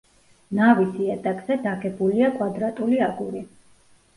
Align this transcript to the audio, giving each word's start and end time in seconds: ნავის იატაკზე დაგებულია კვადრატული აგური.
ნავის 0.59 0.95
იატაკზე 1.03 1.57
დაგებულია 1.67 2.33
კვადრატული 2.39 3.01
აგური. 3.11 3.45